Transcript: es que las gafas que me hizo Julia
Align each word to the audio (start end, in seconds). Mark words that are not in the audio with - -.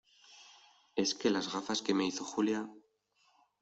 es 0.95 1.13
que 1.13 1.29
las 1.29 1.49
gafas 1.53 1.83
que 1.83 1.93
me 1.93 2.07
hizo 2.07 2.25
Julia 2.25 2.67